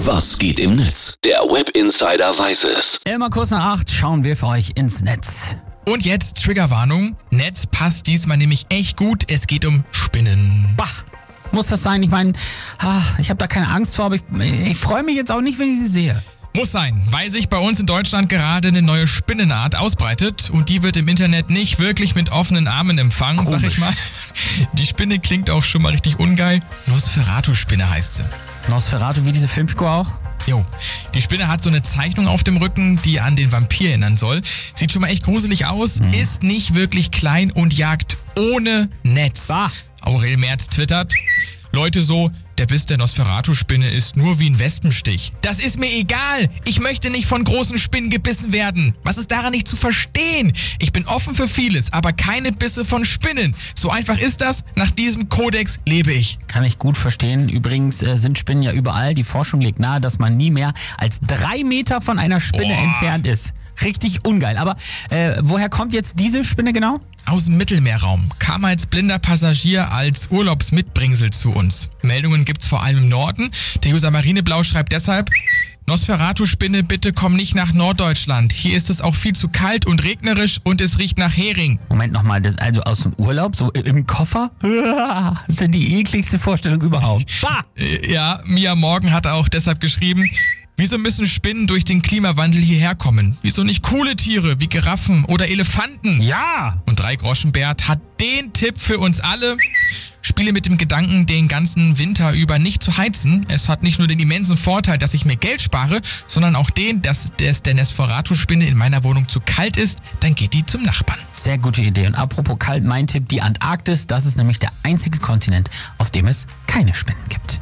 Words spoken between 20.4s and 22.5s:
und die wird im Internet nicht wirklich mit